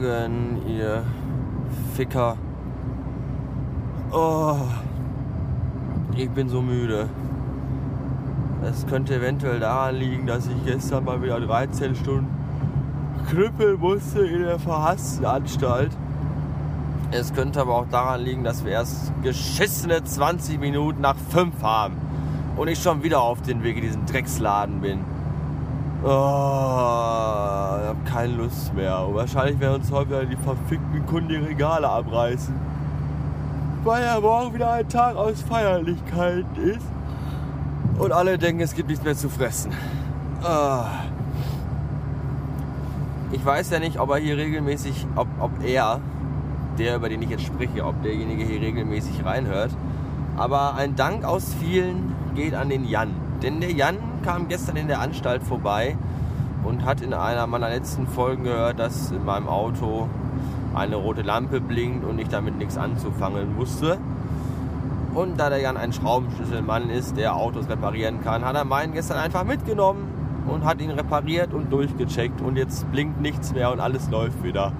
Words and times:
Morgen, 0.00 0.62
ihr 0.66 1.02
Ficker. 1.94 2.38
Oh, 4.10 4.56
ich 6.16 6.30
bin 6.30 6.48
so 6.48 6.62
müde. 6.62 7.06
Es 8.62 8.86
könnte 8.86 9.16
eventuell 9.16 9.60
daran 9.60 9.96
liegen, 9.96 10.26
dass 10.26 10.46
ich 10.46 10.64
gestern 10.64 11.04
mal 11.04 11.22
wieder 11.22 11.38
13 11.38 11.94
Stunden 11.96 12.28
knüppeln 13.28 13.78
musste 13.78 14.24
in 14.24 14.44
der 14.44 14.58
verhassten 14.58 15.26
Anstalt. 15.26 15.90
Es 17.10 17.34
könnte 17.34 17.60
aber 17.60 17.74
auch 17.74 17.88
daran 17.90 18.22
liegen, 18.22 18.42
dass 18.42 18.64
wir 18.64 18.72
erst 18.72 19.12
geschissene 19.22 20.02
20 20.02 20.58
Minuten 20.58 21.02
nach 21.02 21.16
5 21.30 21.62
haben 21.62 21.96
und 22.56 22.68
ich 22.68 22.80
schon 22.80 23.02
wieder 23.02 23.20
auf 23.20 23.42
den 23.42 23.62
Weg 23.62 23.76
in 23.76 23.82
diesen 23.82 24.06
Drecksladen 24.06 24.80
bin. 24.80 25.09
Oh, 26.02 26.06
ich 26.06 27.88
habe 27.88 27.98
keine 28.06 28.32
Lust 28.34 28.72
mehr. 28.72 29.06
Und 29.06 29.16
wahrscheinlich 29.16 29.60
werden 29.60 29.80
uns 29.80 29.92
heute 29.92 30.08
wieder 30.10 30.24
die 30.24 30.36
verfickten 30.36 31.04
Kunden 31.06 31.44
Regale 31.44 31.88
abreißen. 31.88 32.54
Weil 33.84 34.04
ja 34.04 34.18
morgen 34.18 34.54
wieder 34.54 34.72
ein 34.72 34.88
Tag 34.88 35.16
aus 35.16 35.42
Feierlichkeiten 35.42 36.56
ist. 36.56 36.86
Und 37.98 38.12
alle 38.12 38.38
denken, 38.38 38.62
es 38.62 38.74
gibt 38.74 38.88
nichts 38.88 39.04
mehr 39.04 39.14
zu 39.14 39.28
fressen. 39.28 39.72
Oh. 40.42 40.84
Ich 43.32 43.44
weiß 43.44 43.70
ja 43.70 43.78
nicht, 43.78 44.00
ob 44.00 44.10
er 44.10 44.16
hier 44.16 44.38
regelmäßig, 44.38 45.06
ob, 45.16 45.28
ob 45.38 45.50
er, 45.62 46.00
der 46.78 46.96
über 46.96 47.10
den 47.10 47.20
ich 47.20 47.28
jetzt 47.28 47.44
spreche, 47.44 47.84
ob 47.84 48.02
derjenige 48.02 48.44
hier 48.44 48.60
regelmäßig 48.62 49.22
reinhört. 49.24 49.70
Aber 50.38 50.76
ein 50.76 50.96
Dank 50.96 51.24
aus 51.24 51.54
vielen 51.60 52.14
geht 52.34 52.54
an 52.54 52.70
den 52.70 52.88
Jan. 52.88 53.10
Denn 53.42 53.60
der 53.60 53.72
Jan 53.72 53.96
kam 54.22 54.48
gestern 54.48 54.76
in 54.76 54.86
der 54.86 55.00
Anstalt 55.00 55.42
vorbei 55.42 55.96
und 56.64 56.84
hat 56.84 57.00
in 57.00 57.14
einer 57.14 57.46
meiner 57.46 57.70
letzten 57.70 58.06
Folgen 58.06 58.44
gehört, 58.44 58.78
dass 58.78 59.10
in 59.10 59.24
meinem 59.24 59.48
Auto 59.48 60.08
eine 60.74 60.96
rote 60.96 61.22
Lampe 61.22 61.60
blinkt 61.60 62.04
und 62.04 62.18
ich 62.18 62.28
damit 62.28 62.58
nichts 62.58 62.76
anzufangen 62.76 63.56
wusste. 63.56 63.98
Und 65.14 65.40
da 65.40 65.48
der 65.48 65.60
Jan 65.60 65.76
ein 65.76 65.92
Schraubenschlüsselmann 65.92 66.90
ist, 66.90 67.16
der 67.16 67.34
Autos 67.34 67.68
reparieren 67.68 68.22
kann, 68.22 68.44
hat 68.44 68.54
er 68.54 68.64
meinen 68.64 68.92
gestern 68.92 69.18
einfach 69.18 69.44
mitgenommen 69.44 70.06
und 70.46 70.64
hat 70.64 70.80
ihn 70.80 70.90
repariert 70.90 71.52
und 71.52 71.72
durchgecheckt 71.72 72.40
und 72.40 72.56
jetzt 72.56 72.90
blinkt 72.92 73.20
nichts 73.20 73.52
mehr 73.52 73.72
und 73.72 73.80
alles 73.80 74.10
läuft 74.10 74.42
wieder. 74.44 74.72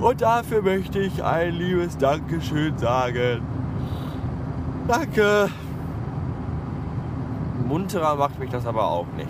Und 0.00 0.20
dafür 0.20 0.62
möchte 0.62 0.98
ich 0.98 1.24
ein 1.24 1.54
liebes 1.54 1.96
Dankeschön 1.96 2.76
sagen. 2.76 3.40
Danke 4.86 5.48
munterer 7.68 8.16
macht 8.16 8.38
mich 8.38 8.50
das 8.50 8.66
aber 8.66 8.88
auch 8.88 9.06
nicht. 9.16 9.28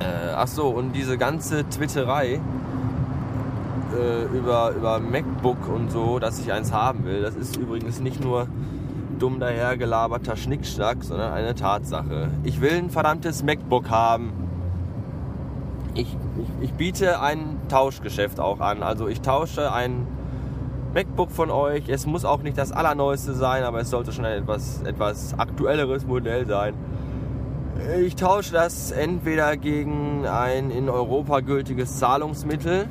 Äh, 0.00 0.32
ach 0.34 0.48
so, 0.48 0.68
und 0.68 0.92
diese 0.92 1.16
ganze 1.18 1.68
Twitterei 1.68 2.40
äh, 3.94 4.24
über, 4.36 4.72
über 4.72 4.98
MacBook 4.98 5.68
und 5.68 5.92
so, 5.92 6.18
dass 6.18 6.40
ich 6.40 6.50
eins 6.52 6.72
haben 6.72 7.04
will, 7.04 7.22
das 7.22 7.36
ist 7.36 7.56
übrigens 7.56 8.00
nicht 8.00 8.22
nur 8.22 8.48
dumm 9.18 9.38
dahergelaberter 9.38 10.36
Schnickschnack, 10.36 11.04
sondern 11.04 11.32
eine 11.32 11.54
Tatsache. 11.54 12.28
Ich 12.42 12.60
will 12.60 12.72
ein 12.72 12.90
verdammtes 12.90 13.44
MacBook 13.44 13.88
haben. 13.90 14.32
Ich, 15.94 16.16
ich, 16.60 16.64
ich 16.64 16.72
biete 16.72 17.20
ein 17.20 17.60
Tauschgeschäft 17.68 18.40
auch 18.40 18.58
an. 18.58 18.82
Also 18.82 19.06
ich 19.06 19.20
tausche 19.20 19.72
ein 19.72 20.08
MacBook 20.94 21.32
von 21.32 21.50
euch. 21.50 21.88
Es 21.88 22.06
muss 22.06 22.24
auch 22.24 22.42
nicht 22.42 22.56
das 22.56 22.70
allerneueste 22.70 23.34
sein, 23.34 23.64
aber 23.64 23.80
es 23.80 23.90
sollte 23.90 24.12
schon 24.12 24.24
ein 24.24 24.42
etwas, 24.42 24.80
etwas 24.82 25.36
aktuelleres 25.36 26.06
Modell 26.06 26.46
sein. 26.46 26.74
Ich 28.00 28.14
tausche 28.14 28.52
das 28.52 28.92
entweder 28.92 29.56
gegen 29.56 30.24
ein 30.24 30.70
in 30.70 30.88
Europa 30.88 31.40
gültiges 31.40 31.98
Zahlungsmittel 31.98 32.86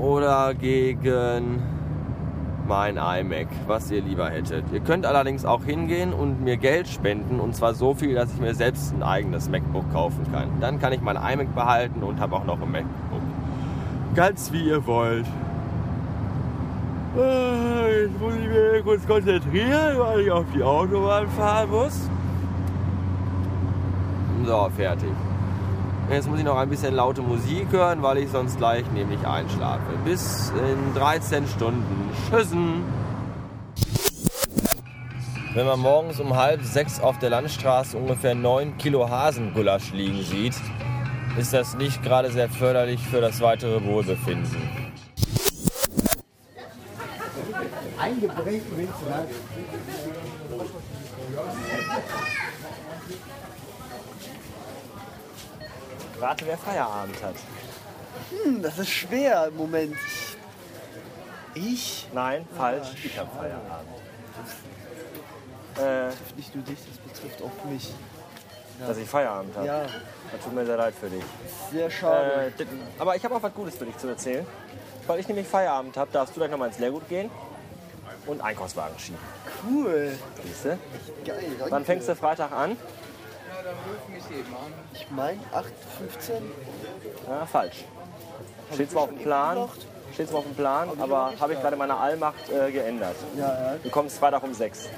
oder 0.00 0.54
gegen 0.54 1.62
mein 2.66 2.96
iMac, 2.96 3.48
was 3.66 3.90
ihr 3.90 4.00
lieber 4.00 4.30
hättet. 4.30 4.64
Ihr 4.72 4.80
könnt 4.80 5.04
allerdings 5.04 5.44
auch 5.44 5.64
hingehen 5.64 6.14
und 6.14 6.42
mir 6.42 6.56
Geld 6.56 6.88
spenden 6.88 7.38
und 7.38 7.54
zwar 7.54 7.74
so 7.74 7.92
viel, 7.92 8.14
dass 8.14 8.32
ich 8.32 8.40
mir 8.40 8.54
selbst 8.54 8.94
ein 8.94 9.02
eigenes 9.02 9.50
MacBook 9.50 9.92
kaufen 9.92 10.24
kann. 10.32 10.48
Dann 10.60 10.78
kann 10.78 10.94
ich 10.94 11.02
mein 11.02 11.16
iMac 11.16 11.54
behalten 11.54 12.02
und 12.02 12.18
habe 12.18 12.34
auch 12.36 12.44
noch 12.44 12.62
ein 12.62 12.72
MacBook. 12.72 13.20
Ganz 14.14 14.50
wie 14.52 14.68
ihr 14.68 14.86
wollt. 14.86 15.26
Äh, 17.16 18.04
jetzt 18.04 18.18
muss 18.18 18.32
ich 18.34 18.48
mich 18.48 18.84
kurz 18.84 19.06
konzentrieren, 19.06 19.98
weil 19.98 20.20
ich 20.20 20.30
auf 20.30 20.46
die 20.54 20.62
Autobahn 20.62 21.28
fahren 21.28 21.70
muss. 21.70 22.08
So, 24.46 24.70
fertig. 24.74 25.10
Jetzt 26.10 26.28
muss 26.28 26.38
ich 26.38 26.44
noch 26.44 26.56
ein 26.56 26.68
bisschen 26.68 26.94
laute 26.94 27.22
Musik 27.22 27.68
hören, 27.70 28.02
weil 28.02 28.18
ich 28.18 28.30
sonst 28.30 28.56
gleich 28.56 28.84
nämlich 28.92 29.24
einschlafe. 29.26 29.82
Bis 30.04 30.50
in 30.50 30.94
13 30.94 31.46
Stunden. 31.46 32.10
Tschüssen! 32.30 32.82
Wenn 35.54 35.66
man 35.66 35.80
morgens 35.80 36.18
um 36.18 36.34
halb 36.34 36.62
sechs 36.62 36.98
auf 36.98 37.18
der 37.18 37.28
Landstraße 37.28 37.96
ungefähr 37.98 38.34
9 38.34 38.78
Kilo 38.78 39.08
Hasengulasch 39.10 39.92
liegen 39.92 40.22
sieht, 40.22 40.54
ist 41.38 41.52
das 41.52 41.76
nicht 41.76 42.02
gerade 42.02 42.30
sehr 42.30 42.48
förderlich 42.48 43.00
für 43.00 43.20
das 43.20 43.42
weitere 43.42 43.84
Wohlbefinden. 43.84 44.91
Eingebrennt 48.12 48.62
und 48.70 48.88
Warte, 56.18 56.46
wer 56.46 56.58
Feierabend 56.58 57.22
hat. 57.22 57.34
Hm, 58.30 58.62
das 58.62 58.78
ist 58.78 58.90
schwer 58.90 59.46
im 59.48 59.56
Moment. 59.56 59.96
Ich? 61.54 62.08
Nein, 62.12 62.46
falsch. 62.56 62.88
Ah, 62.92 62.96
ich 63.04 63.18
habe 63.18 63.30
Feierabend. 63.36 63.88
Das 65.74 65.84
äh, 65.84 66.10
betrifft 66.10 66.36
nicht 66.36 66.54
nur 66.54 66.64
dich, 66.64 66.78
das 66.78 66.98
betrifft 66.98 67.42
auch 67.42 67.64
mich. 67.64 67.92
Ja. 68.80 68.86
Dass 68.86 68.96
ich 68.98 69.08
Feierabend 69.08 69.56
habe. 69.56 69.66
Ja. 69.66 69.82
Das 69.82 70.44
tut 70.44 70.54
mir 70.54 70.64
sehr 70.64 70.76
leid 70.76 70.94
für 70.98 71.10
dich. 71.10 71.24
Sehr 71.72 71.90
schade. 71.90 72.52
Äh, 72.58 72.64
aber 72.98 73.16
ich 73.16 73.24
habe 73.24 73.34
auch 73.34 73.42
was 73.42 73.52
Gutes 73.52 73.76
für 73.76 73.84
dich 73.84 73.96
zu 73.98 74.08
erzählen. 74.08 74.46
Weil 75.06 75.18
ich 75.18 75.26
nämlich 75.26 75.48
Feierabend 75.48 75.96
habe, 75.96 76.10
darfst 76.12 76.36
du 76.36 76.40
gleich 76.40 76.50
nochmal 76.50 76.68
ins 76.68 76.78
Lehrgut 76.78 77.08
gehen 77.08 77.30
und 78.26 78.40
Einkaufswagen 78.40 78.98
schieben. 78.98 79.18
Cool. 79.64 80.16
Siehst 80.44 80.64
du? 80.64 80.68
Geil, 81.24 81.44
danke. 81.58 81.70
Wann 81.70 81.84
fängst 81.84 82.08
du 82.08 82.16
Freitag 82.16 82.52
an? 82.52 82.70
Ja, 82.70 83.62
dann 83.62 83.74
rufen 83.74 84.16
ich 84.16 84.38
eben 84.38 84.54
an. 84.54 84.72
Ich 84.94 85.10
meine 85.10 85.40
8.15 85.54 86.42
Ja, 87.28 87.46
falsch. 87.46 87.84
Steht 88.74 88.90
zwar 88.90 89.02
auf 89.02 89.08
dem 89.10 89.18
Plan, 89.18 89.68
steht 90.14 90.28
zwar 90.28 90.38
auf 90.38 90.44
dem 90.44 90.54
Plan, 90.54 90.88
aber 90.98 91.32
habe 91.38 91.52
ich 91.52 91.60
gerade 91.60 91.76
meine 91.76 91.96
Allmacht 91.96 92.48
äh, 92.50 92.70
geändert. 92.72 93.16
Ja, 93.36 93.72
ja. 93.72 93.76
Du 93.82 93.90
kommst 93.90 94.18
Freitag 94.18 94.42
um 94.42 94.54
6. 94.54 94.88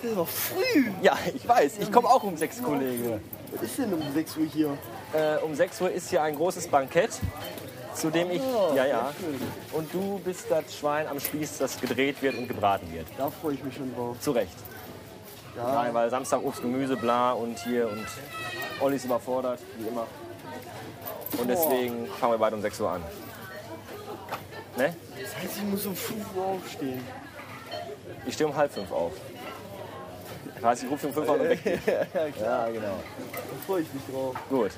Das 0.00 0.10
ist 0.10 0.16
doch 0.16 0.28
früh. 0.28 0.90
Ja, 1.02 1.16
ich 1.34 1.48
weiß. 1.48 1.78
Ich 1.80 1.90
komme 1.90 2.08
auch 2.08 2.22
um 2.22 2.36
6, 2.36 2.62
Kollege. 2.62 3.20
Was 3.52 3.62
ist 3.62 3.78
denn 3.78 3.92
um 3.94 4.02
6 4.12 4.36
Uhr 4.36 4.46
hier? 4.46 4.78
Äh, 5.12 5.42
um 5.42 5.54
6 5.54 5.80
Uhr 5.80 5.90
ist 5.90 6.10
hier 6.10 6.22
ein 6.22 6.36
großes 6.36 6.68
Bankett 6.68 7.10
zu 7.94 8.10
dem 8.10 8.30
ich. 8.30 8.42
Oh, 8.42 8.72
ja, 8.74 8.86
ja. 8.86 9.12
Und 9.72 9.92
du 9.92 10.20
bist 10.24 10.46
das 10.50 10.76
Schwein 10.76 11.06
am 11.06 11.20
Spieß, 11.20 11.58
das 11.58 11.80
gedreht 11.80 12.20
wird 12.22 12.36
und 12.36 12.48
gebraten 12.48 12.92
wird. 12.92 13.06
Da 13.16 13.30
freue 13.30 13.54
ich 13.54 13.64
mich 13.64 13.74
schon 13.74 13.94
drauf. 13.94 14.16
Zu 14.20 14.32
Recht. 14.32 14.54
Ja. 15.56 15.72
Nein, 15.72 15.94
weil 15.94 16.10
Samstag 16.10 16.42
Obst, 16.42 16.60
Gemüse, 16.60 16.96
bla 16.96 17.32
und 17.32 17.58
hier 17.60 17.88
und 17.88 18.06
Olli 18.80 18.96
ist 18.96 19.04
überfordert, 19.04 19.60
wie 19.78 19.86
immer. 19.86 20.06
Und 21.38 21.48
deswegen 21.48 22.06
fangen 22.06 22.32
wir 22.32 22.38
beide 22.38 22.56
um 22.56 22.62
6 22.62 22.80
Uhr 22.80 22.90
an. 22.90 23.02
Ne? 24.76 24.94
Das 25.20 25.36
heißt, 25.36 25.56
ich 25.58 25.62
muss 25.62 25.86
um 25.86 25.94
5 25.94 26.36
Uhr 26.36 26.44
aufstehen. 26.44 27.00
Ich 28.26 28.34
stehe 28.34 28.48
um 28.48 28.56
halb 28.56 28.72
fünf 28.72 28.90
auf. 28.90 29.12
Das 30.56 30.64
heißt, 30.64 30.84
ich 30.84 30.90
rufe 30.90 31.06
um 31.08 31.12
5 31.12 31.28
Uhr 31.28 31.40
weg. 31.40 31.60
ja, 32.40 32.66
genau. 32.68 32.96
Da 33.22 33.66
freue 33.66 33.82
ich 33.82 33.92
mich 33.92 34.02
drauf. 34.10 34.34
Gut. 34.48 34.72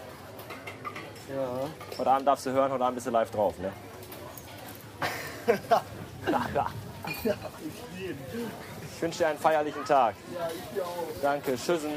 Ja. 1.29 1.69
Heute 1.99 2.11
Abend 2.11 2.29
darfst 2.29 2.47
du 2.47 2.51
hören, 2.51 2.71
heute 2.71 2.85
Abend 2.85 2.95
bist 2.97 3.07
du 3.07 3.11
live 3.11 3.31
drauf, 3.31 3.55
ne? 3.59 3.73
ja, 7.25 7.35
ich 8.97 9.03
wünsche 9.03 9.19
dir 9.19 9.29
einen 9.29 9.39
feierlichen 9.39 9.85
Tag. 9.85 10.15
Ja, 10.33 10.49
ich 10.49 10.75
dir 10.75 10.85
auch. 10.85 11.23
Danke, 11.23 11.57
tschüssen. 11.57 11.91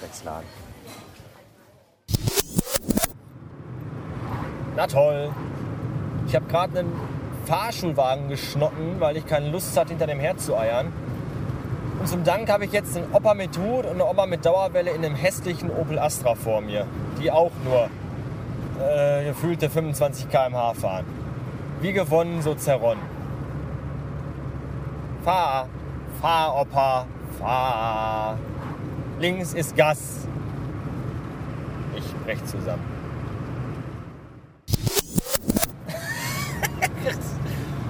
Wechsladen. 0.00 0.48
Na 4.76 4.86
toll. 4.86 5.32
Ich 6.26 6.34
habe 6.34 6.46
gerade 6.46 6.78
einen 6.80 6.92
Fahrschulwagen 7.46 8.28
geschnotten, 8.28 9.00
weil 9.00 9.16
ich 9.16 9.26
keine 9.26 9.50
Lust 9.50 9.76
hatte, 9.76 9.90
hinter 9.90 10.06
dem 10.06 10.20
Herd 10.20 10.40
zu 10.40 10.56
eiern. 10.56 10.92
Und 12.04 12.08
zum 12.08 12.22
Dank 12.22 12.50
habe 12.50 12.66
ich 12.66 12.72
jetzt 12.72 12.94
einen 12.98 13.10
Opa 13.14 13.32
mit 13.32 13.56
Hut 13.56 13.86
und 13.86 13.92
eine 13.92 14.04
Oma 14.04 14.26
mit 14.26 14.44
Dauerwelle 14.44 14.90
in 14.90 15.02
einem 15.02 15.14
hässlichen 15.14 15.70
Opel 15.70 15.98
Astra 15.98 16.34
vor 16.34 16.60
mir, 16.60 16.86
die 17.18 17.30
auch 17.30 17.50
nur 17.64 17.88
äh, 18.78 19.24
gefühlte 19.24 19.70
25 19.70 20.28
km/h 20.28 20.74
fahren. 20.74 21.06
Wie 21.80 21.94
gewonnen, 21.94 22.42
so 22.42 22.54
zerronnen. 22.56 23.02
Fahr, 25.24 25.66
fahr, 26.20 26.60
Opa, 26.60 27.06
fahr. 27.38 28.36
links 29.18 29.54
ist 29.54 29.74
Gas. 29.74 30.28
Ich 31.96 32.14
brech 32.16 32.44
zusammen. 32.44 32.84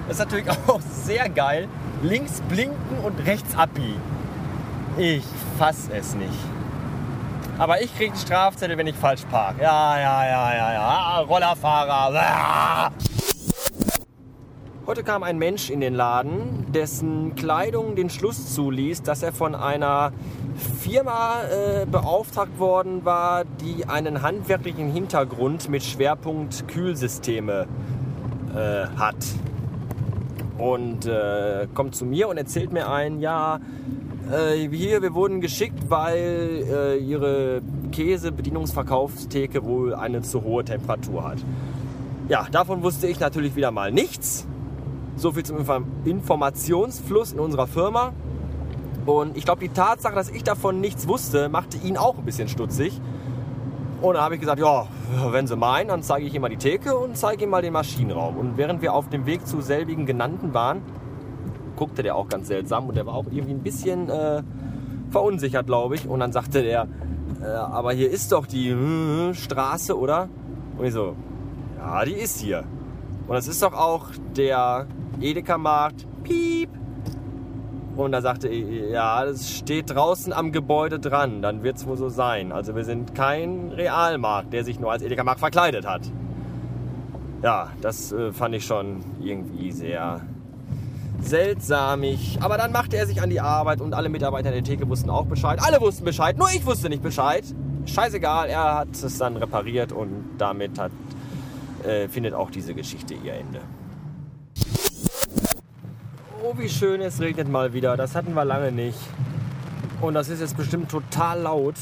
Das 0.06 0.08
ist 0.08 0.18
natürlich 0.20 0.48
auch 0.68 0.80
sehr 0.82 1.28
geil. 1.30 1.66
Links 2.04 2.42
blinken 2.50 2.98
und 3.02 3.18
rechts 3.24 3.56
abbiegen. 3.56 4.02
Ich 4.98 5.24
fass 5.58 5.88
es 5.90 6.14
nicht. 6.14 6.38
Aber 7.56 7.80
ich 7.80 7.96
kriege 7.96 8.12
einen 8.12 8.20
Strafzettel, 8.20 8.76
wenn 8.76 8.86
ich 8.86 8.94
falsch 8.94 9.22
parke. 9.30 9.62
Ja, 9.62 9.98
ja, 9.98 10.26
ja, 10.26 10.54
ja, 10.54 10.72
ja. 10.74 11.18
Rollerfahrer. 11.20 12.12
Ah. 12.14 12.90
Heute 14.86 15.02
kam 15.02 15.22
ein 15.22 15.38
Mensch 15.38 15.70
in 15.70 15.80
den 15.80 15.94
Laden, 15.94 16.66
dessen 16.72 17.34
Kleidung 17.36 17.96
den 17.96 18.10
Schluss 18.10 18.54
zuließ, 18.54 19.00
dass 19.00 19.22
er 19.22 19.32
von 19.32 19.54
einer 19.54 20.12
Firma 20.78 21.40
äh, 21.44 21.86
beauftragt 21.86 22.58
worden 22.58 23.06
war, 23.06 23.44
die 23.46 23.86
einen 23.86 24.20
handwerklichen 24.20 24.92
Hintergrund 24.92 25.70
mit 25.70 25.82
Schwerpunkt 25.82 26.68
Kühlsysteme 26.68 27.66
äh, 28.54 28.86
hat. 28.98 29.16
Und 30.58 31.06
äh, 31.06 31.66
kommt 31.74 31.96
zu 31.96 32.06
mir 32.06 32.28
und 32.28 32.36
erzählt 32.36 32.72
mir 32.72 32.88
ein, 32.88 33.20
ja, 33.20 33.58
äh, 34.30 34.68
hier, 34.68 35.02
wir 35.02 35.14
wurden 35.14 35.40
geschickt, 35.40 35.90
weil 35.90 36.64
äh, 36.70 36.96
ihre 36.98 37.60
Käsebedienungsverkaufstheke 37.90 39.64
wohl 39.64 39.94
eine 39.94 40.22
zu 40.22 40.42
hohe 40.42 40.64
Temperatur 40.64 41.28
hat. 41.28 41.38
Ja, 42.28 42.46
davon 42.50 42.82
wusste 42.82 43.06
ich 43.06 43.20
natürlich 43.20 43.56
wieder 43.56 43.70
mal 43.70 43.92
nichts. 43.92 44.46
So 45.16 45.32
viel 45.32 45.44
zum 45.44 45.58
Informationsfluss 46.04 47.32
in 47.32 47.40
unserer 47.40 47.66
Firma. 47.66 48.12
Und 49.06 49.36
ich 49.36 49.44
glaube, 49.44 49.60
die 49.60 49.68
Tatsache, 49.68 50.14
dass 50.14 50.30
ich 50.30 50.42
davon 50.42 50.80
nichts 50.80 51.06
wusste, 51.06 51.48
machte 51.48 51.76
ihn 51.76 51.96
auch 51.96 52.16
ein 52.18 52.24
bisschen 52.24 52.48
stutzig. 52.48 53.00
Und 54.04 54.14
dann 54.14 54.22
habe 54.22 54.34
ich 54.34 54.40
gesagt, 54.40 54.60
ja, 54.60 54.86
wenn 55.30 55.46
Sie 55.46 55.56
meinen, 55.56 55.88
dann 55.88 56.02
zeige 56.02 56.26
ich 56.26 56.34
ihm 56.34 56.42
mal 56.42 56.50
die 56.50 56.58
Theke 56.58 56.94
und 56.94 57.16
zeige 57.16 57.44
ihm 57.44 57.50
mal 57.50 57.62
den 57.62 57.72
Maschinenraum. 57.72 58.36
Und 58.36 58.58
während 58.58 58.82
wir 58.82 58.92
auf 58.92 59.08
dem 59.08 59.24
Weg 59.24 59.46
zu 59.46 59.62
selbigen 59.62 60.04
genannten 60.04 60.52
waren, 60.52 60.82
guckte 61.74 62.02
der 62.02 62.14
auch 62.14 62.28
ganz 62.28 62.48
seltsam 62.48 62.86
und 62.86 62.96
der 62.96 63.06
war 63.06 63.14
auch 63.14 63.24
irgendwie 63.30 63.54
ein 63.54 63.62
bisschen 63.62 64.10
äh, 64.10 64.42
verunsichert, 65.10 65.66
glaube 65.66 65.94
ich. 65.94 66.06
Und 66.06 66.20
dann 66.20 66.32
sagte 66.32 66.62
der, 66.62 66.86
äh, 67.42 67.46
aber 67.46 67.94
hier 67.94 68.10
ist 68.10 68.30
doch 68.32 68.46
die 68.46 68.68
äh, 68.68 69.32
Straße, 69.32 69.98
oder? 69.98 70.28
Und 70.76 70.84
ich 70.84 70.92
so, 70.92 71.16
ja, 71.78 72.04
die 72.04 72.12
ist 72.12 72.40
hier. 72.40 72.64
Und 73.26 73.34
das 73.34 73.48
ist 73.48 73.62
doch 73.62 73.72
auch 73.72 74.08
der 74.36 74.86
Edeka-Markt. 75.18 76.06
Und 77.96 78.12
da 78.12 78.20
sagte 78.20 78.48
er, 78.48 78.88
ja, 78.90 79.24
das 79.24 79.50
steht 79.50 79.90
draußen 79.90 80.32
am 80.32 80.50
Gebäude 80.50 80.98
dran, 80.98 81.42
dann 81.42 81.62
wird 81.62 81.76
es 81.76 81.86
wohl 81.86 81.96
so 81.96 82.08
sein. 82.08 82.50
Also 82.50 82.74
wir 82.74 82.84
sind 82.84 83.14
kein 83.14 83.70
Realmarkt, 83.70 84.52
der 84.52 84.64
sich 84.64 84.80
nur 84.80 84.90
als 84.90 85.02
Edeka-Markt 85.02 85.40
verkleidet 85.40 85.86
hat. 85.86 86.02
Ja, 87.42 87.70
das 87.80 88.10
äh, 88.10 88.32
fand 88.32 88.54
ich 88.54 88.64
schon 88.64 89.04
irgendwie 89.20 89.70
sehr 89.70 90.22
seltsamig. 91.20 92.38
Aber 92.40 92.56
dann 92.56 92.72
machte 92.72 92.96
er 92.96 93.06
sich 93.06 93.22
an 93.22 93.30
die 93.30 93.40
Arbeit 93.40 93.80
und 93.80 93.94
alle 93.94 94.08
Mitarbeiter 94.08 94.50
der 94.50 94.64
Theke 94.64 94.88
wussten 94.88 95.10
auch 95.10 95.26
Bescheid. 95.26 95.60
Alle 95.62 95.80
wussten 95.80 96.04
Bescheid, 96.04 96.36
nur 96.36 96.48
ich 96.48 96.66
wusste 96.66 96.88
nicht 96.88 97.02
Bescheid. 97.02 97.44
Scheißegal, 97.86 98.48
er 98.48 98.78
hat 98.78 98.88
es 98.94 99.18
dann 99.18 99.36
repariert 99.36 99.92
und 99.92 100.30
damit 100.38 100.78
hat, 100.78 100.90
äh, 101.84 102.08
findet 102.08 102.34
auch 102.34 102.50
diese 102.50 102.74
Geschichte 102.74 103.14
ihr 103.14 103.34
Ende. 103.34 103.60
Oh, 106.46 106.52
wie 106.58 106.68
schön, 106.68 107.00
es 107.00 107.20
regnet 107.20 107.48
mal 107.48 107.72
wieder. 107.72 107.96
Das 107.96 108.14
hatten 108.14 108.34
wir 108.34 108.44
lange 108.44 108.70
nicht. 108.70 108.98
Und 110.02 110.12
das 110.12 110.28
ist 110.28 110.40
jetzt 110.40 110.56
bestimmt 110.56 110.90
total 110.90 111.40
laut 111.40 111.76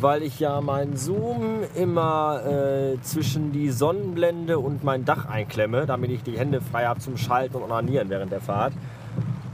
weil 0.00 0.22
ich 0.22 0.40
ja 0.40 0.60
meinen 0.60 0.96
Zoom 0.96 1.62
immer 1.74 2.42
äh, 2.44 3.00
zwischen 3.02 3.52
die 3.52 3.70
Sonnenblende 3.70 4.58
und 4.58 4.84
mein 4.84 5.04
Dach 5.04 5.26
einklemme, 5.26 5.86
damit 5.86 6.10
ich 6.10 6.22
die 6.22 6.38
Hände 6.38 6.60
frei 6.60 6.86
habe 6.86 7.00
zum 7.00 7.16
Schalten 7.16 7.56
und 7.56 7.62
Onanieren 7.62 8.10
während 8.10 8.32
der 8.32 8.40
Fahrt. 8.40 8.72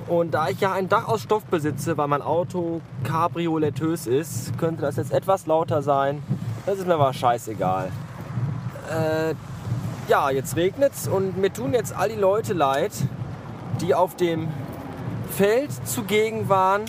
Und 0.09 0.35
da 0.35 0.49
ich 0.49 0.61
ja 0.61 0.73
ein 0.73 0.89
Dach 0.89 1.09
aus 1.09 1.23
Stoff 1.23 1.45
besitze, 1.45 1.97
weil 1.97 2.09
mein 2.09 2.23
Auto 2.23 2.81
cabrioletös 3.05 4.07
ist, 4.07 4.57
könnte 4.59 4.83
das 4.83 4.97
jetzt 4.97 5.13
etwas 5.13 5.47
lauter 5.47 5.83
sein. 5.83 6.23
Das 6.67 6.79
ist 6.79 6.87
mir 6.87 6.95
aber 6.95 7.13
scheißegal. 7.13 7.91
Äh, 8.91 9.35
ja, 10.09 10.31
jetzt 10.31 10.57
regnet's 10.57 11.09
und 11.09 11.39
mir 11.39 11.53
tun 11.53 11.73
jetzt 11.73 11.97
all 11.97 12.11
die 12.11 12.21
Leute 12.21 12.53
leid, 12.53 12.93
die 13.81 13.95
auf 13.95 14.17
dem 14.17 14.49
Feld 15.31 15.71
zugegen 15.87 16.49
waren 16.49 16.83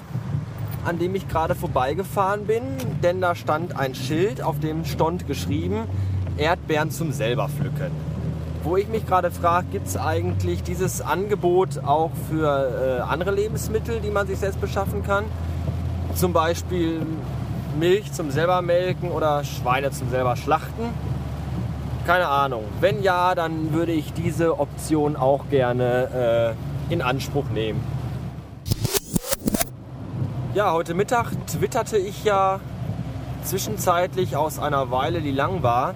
an 0.85 0.99
dem 0.99 1.15
ich 1.15 1.27
gerade 1.27 1.55
vorbeigefahren 1.55 2.45
bin, 2.45 2.61
denn 3.01 3.19
da 3.19 3.33
stand 3.33 3.77
ein 3.77 3.95
Schild, 3.95 4.41
auf 4.41 4.59
dem 4.59 4.85
stand 4.85 5.27
geschrieben, 5.27 5.87
Erdbeeren 6.37 6.91
zum 6.91 7.11
selber 7.11 7.49
pflücken. 7.49 7.91
Wo 8.63 8.77
ich 8.77 8.87
mich 8.87 9.05
gerade 9.05 9.31
frage, 9.31 9.67
gibt 9.71 9.87
es 9.87 9.97
eigentlich 9.97 10.63
dieses 10.63 11.01
Angebot 11.01 11.83
auch 11.83 12.11
für 12.29 12.99
äh, 12.99 13.01
andere 13.01 13.31
Lebensmittel, 13.31 13.99
die 13.99 14.11
man 14.11 14.27
sich 14.27 14.39
selbst 14.39 14.61
beschaffen 14.61 15.03
kann? 15.03 15.25
Zum 16.13 16.33
Beispiel 16.33 17.01
Milch 17.79 18.11
zum 18.13 18.31
selber 18.31 18.61
melken 18.61 19.11
oder 19.11 19.43
Schweine 19.43 19.91
zum 19.91 20.09
selber 20.09 20.35
schlachten? 20.35 20.89
Keine 22.05 22.27
Ahnung. 22.27 22.63
Wenn 22.79 23.01
ja, 23.01 23.33
dann 23.33 23.73
würde 23.73 23.91
ich 23.91 24.13
diese 24.13 24.59
Option 24.59 25.15
auch 25.15 25.49
gerne 25.49 26.55
äh, 26.55 26.74
in 26.89 27.01
Anspruch 27.01 27.49
nehmen. 27.49 27.83
Ja, 30.53 30.71
heute 30.71 30.93
Mittag 30.93 31.31
twitterte 31.47 31.97
ich 31.97 32.23
ja 32.23 32.59
zwischenzeitlich 33.43 34.35
aus 34.37 34.57
einer 34.59 34.89
Weile, 34.89 35.21
die 35.21 35.31
lang 35.31 35.63
war, 35.63 35.95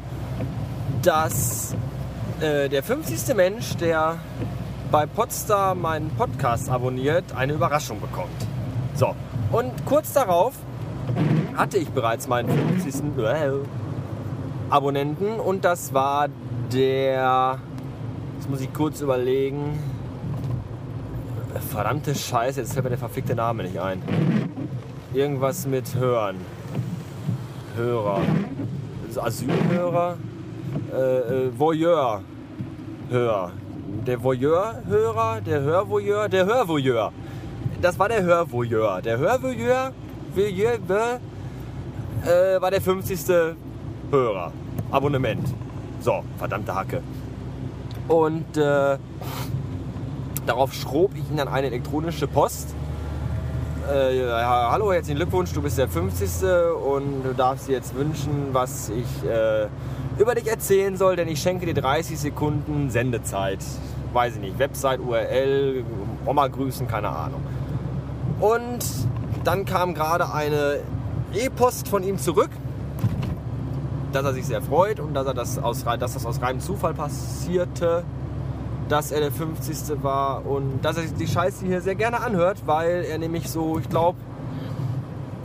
dass 1.02 1.76
äh, 2.42 2.70
der 2.70 2.84
50. 2.84 3.36
Mensch, 3.36 3.78
der 3.78 4.18
bei 4.92 5.06
Podstar 5.06 5.76
meinen 5.76 6.10
Podcast 6.10 6.70
abonniert, 6.70 7.36
eine 7.36 7.54
Überraschung 7.54 8.02
bekommt. 8.02 8.48
So, 8.96 9.16
und 9.52 9.86
kurz 9.86 10.14
darauf 10.14 10.54
hatte 11.56 11.78
ich 11.78 11.90
bereits 11.90 12.28
meinen 12.28 12.50
50. 12.82 13.18
Äh, 13.18 13.52
Abonnenten 14.70 15.40
und 15.40 15.66
das 15.66 15.94
war 15.94 16.28
der, 16.72 17.60
jetzt 18.36 18.50
muss 18.50 18.62
ich 18.62 18.72
kurz 18.74 19.02
überlegen, 19.02 19.80
Verdammte 21.60 22.16
Scheiße, 22.16 22.62
jetzt 22.62 22.74
fällt 22.74 22.86
mir 22.86 22.90
der 22.90 23.00
verfickte 23.00 23.36
Name 23.36 23.64
nicht 23.64 23.80
ein. 23.80 24.02
Irgendwas 25.14 25.68
mit 25.68 25.96
Hören. 25.96 26.38
Hörer. 27.76 28.22
Asylhörer? 29.22 30.18
Äh, 30.94 30.98
äh, 30.98 31.60
Voyeur. 31.60 32.22
Hör. 33.10 33.52
Der 34.06 34.24
Voyeur-Hörer, 34.24 35.42
der 35.42 35.62
Hörvoyeur, 35.62 36.30
der 36.30 36.46
Hörvoyeur. 36.46 37.12
Das 37.82 37.98
war 37.98 38.08
der 38.08 38.24
Hörvoyeur. 38.24 39.02
Der 39.02 39.18
Hörvoyeur 39.18 39.94
Voyeur, 40.36 41.20
äh, 42.24 42.62
war 42.62 42.72
der 42.72 42.82
50. 42.82 43.56
Hörer. 44.12 44.52
Abonnement. 44.92 45.54
So, 46.02 46.24
verdammte 46.38 46.74
Hacke. 46.74 47.02
Und 48.08 48.58
äh, 48.58 48.98
Darauf 50.46 50.74
schrob 50.74 51.12
ich 51.16 51.30
ihm 51.30 51.38
dann 51.38 51.48
eine 51.48 51.68
elektronische 51.68 52.28
Post. 52.28 52.74
Äh, 53.92 54.20
ja, 54.20 54.70
hallo, 54.72 54.94
herzlichen 54.94 55.18
Glückwunsch, 55.18 55.52
du 55.54 55.62
bist 55.62 55.78
der 55.78 55.88
50. 55.88 56.44
und 56.94 57.24
du 57.24 57.34
darfst 57.36 57.68
dir 57.68 57.74
jetzt 57.74 57.96
wünschen, 57.96 58.50
was 58.52 58.90
ich 58.90 59.28
äh, 59.28 59.68
über 60.20 60.36
dich 60.36 60.48
erzählen 60.48 60.96
soll, 60.96 61.16
denn 61.16 61.28
ich 61.28 61.42
schenke 61.42 61.66
dir 61.66 61.74
30 61.74 62.20
Sekunden 62.20 62.90
Sendezeit. 62.92 63.60
Weiß 64.14 64.36
ich 64.36 64.42
nicht, 64.42 64.60
Website, 64.60 65.00
URL, 65.00 65.84
Oma 66.26 66.48
grüßen, 66.48 66.88
keine 66.88 67.10
Ahnung. 67.10 67.42
Und 68.40 68.86
dann 69.44 69.66
kam 69.66 69.94
gerade 69.94 70.32
eine 70.32 70.80
E-Post 71.34 71.88
von 71.88 72.04
ihm 72.04 72.18
zurück, 72.18 72.50
dass 74.12 74.24
er 74.24 74.34
sich 74.34 74.46
sehr 74.46 74.62
freut 74.62 75.00
und 75.00 75.14
dass, 75.14 75.26
er 75.28 75.34
das, 75.34 75.58
aus, 75.58 75.84
dass 75.84 76.14
das 76.14 76.26
aus 76.26 76.42
reinem 76.42 76.60
Zufall 76.60 76.94
passierte 76.94 78.04
dass 78.90 79.12
er 79.12 79.22
der 79.22 79.32
50. 79.32 80.04
war 80.04 80.46
und 80.46 80.82
dass 80.82 80.98
er 80.98 81.04
die 81.04 81.28
Scheiße 81.28 81.66
hier 81.66 81.80
sehr 81.82 81.96
gerne 81.96 82.22
anhört, 82.22 82.64
weil 82.66 83.06
er 83.06 83.20
nämlich 83.20 83.50
so, 83.50 83.78
ich 83.78 83.88
glaube, 83.88 84.18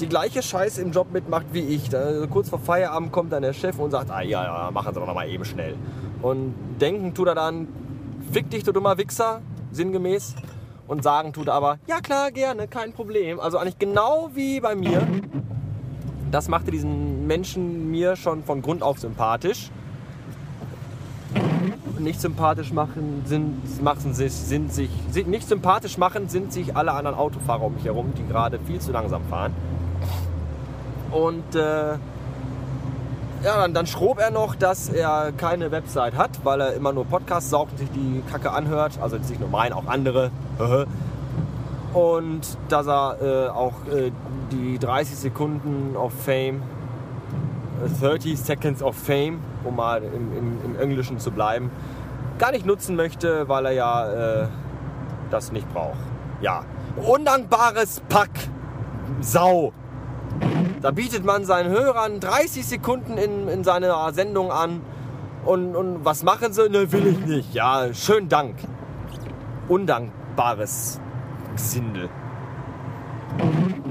die 0.01 0.09
gleiche 0.09 0.43
Scheiße 0.43 0.81
im 0.81 0.91
Job 0.93 1.13
mitmacht 1.13 1.47
wie 1.53 1.61
ich. 1.61 1.95
Also 1.95 2.27
kurz 2.27 2.49
vor 2.49 2.59
Feierabend 2.59 3.13
kommt 3.13 3.33
dann 3.33 3.43
der 3.43 3.53
Chef 3.53 3.79
und 3.79 3.91
sagt, 3.91 4.11
ah 4.11 4.23
ja, 4.23 4.43
ja, 4.43 4.71
machen 4.71 4.93
Sie 4.95 4.99
doch 4.99 5.07
noch 5.07 5.15
mal 5.15 5.29
eben 5.29 5.45
schnell. 5.45 5.77
Und 6.23 6.55
denken 6.81 7.15
tut 7.15 7.29
er 7.29 7.35
dann, 7.35 7.69
fick 8.33 8.51
dich, 8.51 8.65
du 8.65 8.73
dummer 8.73 8.97
Wichser, 8.99 9.43
sinngemäß. 9.71 10.35
Und 10.89 11.03
sagen 11.03 11.33
tut 11.33 11.49
er 11.49 11.55
aber, 11.55 11.79
ja 11.87 12.01
klar, 12.01 12.31
gerne, 12.31 12.67
kein 12.67 12.93
Problem. 12.93 13.41
Also 13.41 13.59
eigentlich 13.59 13.79
genau 13.79 14.31
wie 14.35 14.61
bei 14.61 14.75
mir. 14.75 15.07
Das 16.31 16.49
machte 16.49 16.71
diesen 16.71 17.27
Menschen 17.27 17.91
mir 17.91 18.17
schon 18.17 18.43
von 18.43 18.63
Grund 18.63 18.83
auf 18.83 18.99
sympathisch 18.99 19.71
nicht 22.01 22.21
sympathisch 22.21 22.73
machen, 22.73 23.23
sind, 23.25 23.83
machen 23.83 24.15
sich, 24.15 24.33
sind 24.33 24.73
sich, 24.73 24.91
sind 25.11 25.29
nicht 25.29 25.49
sympathisch 25.49 25.99
machen, 25.99 26.29
sind 26.29 26.53
sich 26.53 26.77
alle 26.77 26.93
anderen 26.93 27.17
Autofahrer 27.17 27.63
um 27.65 27.75
mich 27.75 27.85
herum, 27.85 28.13
die 28.17 28.27
gerade 28.27 28.59
viel 28.59 28.81
zu 28.81 28.93
langsam 28.93 29.23
fahren. 29.25 29.55
Und 31.11 31.55
äh, 31.55 31.93
ja, 33.45 33.59
dann, 33.59 33.75
dann 33.75 33.87
schrob 33.87 34.19
er 34.19 34.31
noch, 34.31 34.55
dass 34.55 34.89
er 34.89 35.33
keine 35.33 35.71
Website 35.71 36.17
hat, 36.17 36.31
weil 36.45 36.61
er 36.61 36.73
immer 36.75 36.93
nur 36.93 37.05
Podcasts 37.05 37.51
saugt 37.51 37.73
und 37.73 37.79
sich 37.79 37.91
die 37.91 38.23
Kacke 38.31 38.51
anhört. 38.51 38.99
Also 39.01 39.17
nicht 39.17 39.39
nur 39.41 39.51
mein, 39.51 39.73
auch 39.73 39.87
andere. 39.87 40.31
und 41.95 42.59
dass 42.69 42.87
er 42.87 43.17
äh, 43.23 43.49
auch 43.49 43.87
äh, 43.87 44.11
die 44.51 44.79
30 44.79 45.17
Sekunden 45.17 45.97
of 45.97 46.13
Fame, 46.13 46.63
30 48.01 48.39
Seconds 48.39 48.83
of 48.83 48.97
Fame, 48.97 49.41
um 49.65 49.77
mal 49.77 50.03
im, 50.03 50.37
im, 50.37 50.59
im 50.65 50.79
Englischen 50.79 51.19
zu 51.19 51.31
bleiben, 51.31 51.71
gar 52.39 52.53
nicht 52.53 52.67
nutzen 52.67 52.97
möchte, 52.97 53.49
weil 53.49 53.67
er 53.67 53.73
ja 53.73 54.43
äh, 54.43 54.49
das 55.31 55.53
nicht 55.53 55.73
braucht. 55.73 55.99
Ja, 56.41 56.65
undankbares 56.97 58.03
Pack. 58.09 58.31
Sau. 59.21 59.73
Da 60.81 60.91
bietet 60.91 61.25
man 61.25 61.45
seinen 61.45 61.71
Hörern 61.71 62.21
30 62.21 62.67
Sekunden 62.67 63.17
in, 63.17 63.49
in 63.49 63.65
seiner 63.65 64.13
Sendung 64.13 64.51
an. 64.51 64.83
Und, 65.45 65.77
und 65.77 66.05
was 66.05 66.23
machen 66.23 66.53
sie? 66.53 66.69
Ne, 66.69 66.91
will 66.93 67.07
ich 67.07 67.19
nicht. 67.21 67.55
Ja, 67.55 67.93
schönen 67.93 68.29
Dank. 68.29 68.57
Undankbares 69.69 71.01
Gesindel. 71.55 72.09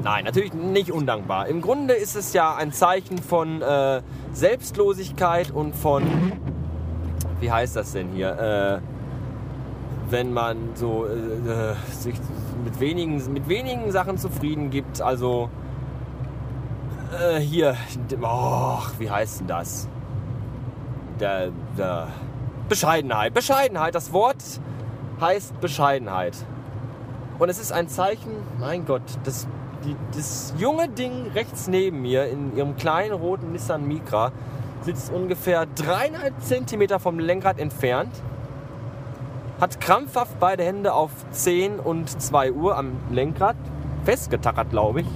Nein, 0.03 0.25
natürlich 0.25 0.53
nicht 0.53 0.91
undankbar. 0.91 1.47
Im 1.47 1.61
Grunde 1.61 1.93
ist 1.93 2.15
es 2.15 2.33
ja 2.33 2.55
ein 2.55 2.73
Zeichen 2.73 3.19
von 3.19 3.61
äh, 3.61 4.01
Selbstlosigkeit 4.33 5.49
und 5.51 5.73
von, 5.75 6.03
wie 7.39 7.49
heißt 7.49 7.77
das 7.77 7.93
denn 7.93 8.09
hier, 8.09 8.81
äh, 8.81 10.11
wenn 10.11 10.33
man 10.33 10.75
so 10.75 11.05
äh, 11.05 11.75
sich 11.89 12.15
mit 12.65 12.79
wenigen, 12.81 13.31
mit 13.31 13.47
wenigen 13.47 13.91
Sachen 13.91 14.17
zufrieden 14.17 14.69
gibt. 14.69 15.01
Also 15.01 15.49
äh, 17.13 17.39
hier, 17.39 17.77
oh, 18.21 18.79
wie 18.99 19.09
heißt 19.09 19.39
denn 19.39 19.47
das? 19.47 19.87
Der, 21.21 21.51
der 21.77 22.09
Bescheidenheit. 22.67 23.33
Bescheidenheit, 23.33 23.95
das 23.95 24.11
Wort 24.11 24.43
heißt 25.21 25.61
Bescheidenheit. 25.61 26.35
Und 27.39 27.47
es 27.49 27.59
ist 27.59 27.71
ein 27.71 27.87
Zeichen, 27.87 28.31
mein 28.59 28.85
Gott, 28.85 29.01
das, 29.23 29.47
die, 29.85 29.95
das 30.15 30.53
junge 30.57 30.89
Ding 30.89 31.27
rechts 31.33 31.67
neben 31.67 32.01
mir 32.01 32.27
in 32.27 32.55
ihrem 32.55 32.75
kleinen 32.75 33.13
roten 33.13 33.51
Nissan 33.51 33.87
Micra 33.87 34.31
sitzt 34.81 35.11
ungefähr 35.11 35.65
dreieinhalb 35.65 36.41
Zentimeter 36.41 36.99
vom 36.99 37.19
Lenkrad 37.19 37.59
entfernt, 37.59 38.11
hat 39.59 39.79
krampfhaft 39.79 40.39
beide 40.39 40.63
Hände 40.63 40.93
auf 40.93 41.11
10 41.31 41.79
und 41.79 42.09
2 42.21 42.51
Uhr 42.51 42.77
am 42.77 42.91
Lenkrad, 43.09 43.55
festgetackert, 44.03 44.69
glaube 44.69 45.01
ich, 45.01 45.07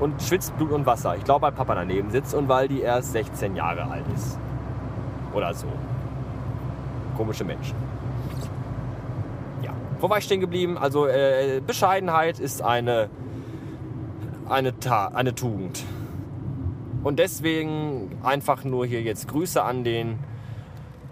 und 0.00 0.22
schwitzt 0.22 0.56
Blut 0.56 0.72
und 0.72 0.86
Wasser. 0.86 1.16
Ich 1.16 1.24
glaube, 1.24 1.42
weil 1.42 1.52
Papa 1.52 1.74
daneben 1.74 2.10
sitzt 2.10 2.34
und 2.34 2.48
weil 2.48 2.68
die 2.68 2.80
erst 2.80 3.12
16 3.12 3.56
Jahre 3.56 3.84
alt 3.84 4.04
ist. 4.14 4.38
Oder 5.34 5.52
so. 5.52 5.66
Komische 7.16 7.44
Menschen. 7.44 7.85
Wo 10.00 10.10
war 10.10 10.18
ich 10.18 10.24
stehen 10.24 10.40
geblieben? 10.40 10.76
Also 10.78 11.06
äh, 11.06 11.60
Bescheidenheit 11.66 12.38
ist 12.38 12.62
eine, 12.62 13.08
eine, 14.48 14.74
eine 15.14 15.34
Tugend. 15.34 15.84
Und 17.02 17.18
deswegen 17.18 18.18
einfach 18.22 18.64
nur 18.64 18.86
hier 18.86 19.02
jetzt 19.02 19.28
Grüße 19.28 19.62
an 19.62 19.84
den 19.84 20.18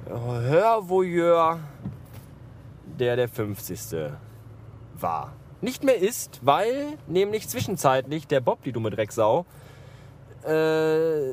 Hörvoyeur, 0.07 1.61
der 2.99 3.17
der 3.17 3.29
50. 3.29 4.11
war 5.01 5.33
nicht 5.65 5.83
mehr 5.83 5.99
ist, 5.99 6.41
weil 6.43 6.99
nämlich 7.07 7.49
zwischenzeitlich 7.49 8.27
der 8.27 8.41
Bob, 8.41 8.63
die 8.65 8.73
dumme 8.73 8.91
Drecksau, 8.91 9.47
äh, 10.45 11.33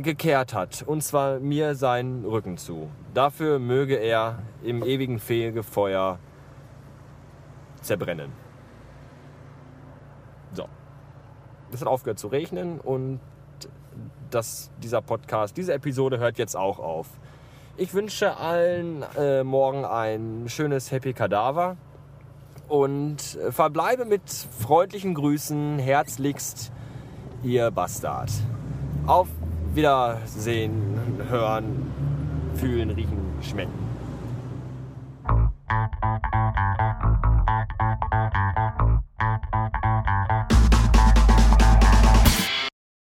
gekehrt 0.00 0.54
hat. 0.54 0.82
Und 0.86 1.02
zwar 1.02 1.40
mir 1.40 1.74
seinen 1.74 2.24
Rücken 2.24 2.56
zu. 2.56 2.88
Dafür 3.12 3.58
möge 3.58 3.96
er 3.96 4.38
im 4.64 4.82
ewigen 4.82 5.18
Fegefeuer 5.18 6.18
zerbrennen. 7.80 8.32
So. 10.52 10.66
Es 11.72 11.80
hat 11.80 11.88
aufgehört 11.88 12.18
zu 12.18 12.28
regnen 12.28 12.80
und 12.80 13.20
das, 14.30 14.70
dieser 14.82 15.02
Podcast, 15.02 15.56
diese 15.56 15.72
Episode 15.72 16.18
hört 16.18 16.38
jetzt 16.38 16.56
auch 16.56 16.78
auf. 16.78 17.08
Ich 17.76 17.94
wünsche 17.94 18.36
allen 18.36 19.04
äh, 19.16 19.42
morgen 19.42 19.84
ein 19.84 20.44
schönes 20.48 20.90
Happy 20.90 21.12
Kadaver 21.12 21.76
und 22.68 23.38
verbleibe 23.50 24.04
mit 24.04 24.22
freundlichen 24.30 25.14
Grüßen. 25.14 25.78
Herzlichst, 25.78 26.72
ihr 27.42 27.70
Bastard. 27.70 28.30
Auf 29.06 29.28
Wiedersehen, 29.74 30.98
hören, 31.28 31.92
fühlen, 32.54 32.90
riechen, 32.90 33.18
schmecken. 33.40 33.90